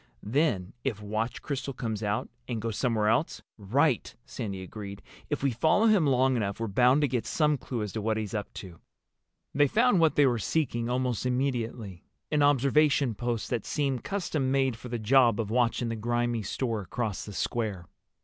Then 0.23 0.73
if 0.83 0.99
Watch 0.99 1.43
Crystal 1.43 1.75
comes 1.75 2.01
out 2.01 2.27
and 2.47 2.59
goes 2.59 2.75
somewhere 2.75 3.07
else—" 3.07 3.43
"Right," 3.59 4.15
Sandy 4.25 4.63
agreed. 4.63 5.03
"If 5.29 5.43
we 5.43 5.51
follow 5.51 5.85
him 5.85 6.07
long 6.07 6.35
enough 6.35 6.59
we're 6.59 6.69
bound 6.69 7.01
to 7.01 7.07
get 7.07 7.27
some 7.27 7.55
clue 7.55 7.83
as 7.83 7.91
to 7.93 8.01
what 8.01 8.17
he's 8.17 8.33
up 8.33 8.51
to." 8.55 8.79
They 9.53 9.67
found 9.67 9.99
what 9.99 10.15
they 10.15 10.25
were 10.25 10.39
seeking 10.39 10.89
almost 10.89 11.23
immediately—an 11.27 12.41
observation 12.41 13.13
post 13.13 13.51
that 13.51 13.63
seemed 13.63 14.03
custom 14.03 14.49
made 14.49 14.75
for 14.75 14.89
the 14.89 14.97
job 14.97 15.39
of 15.39 15.51
watching 15.51 15.89
the 15.89 15.95
grimy 15.95 16.41
store 16.41 16.81
across 16.81 17.23
the 17.23 17.33
square. 17.33 17.85